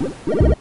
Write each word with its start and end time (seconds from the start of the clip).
Woo! 0.00 0.57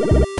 You 0.00 0.39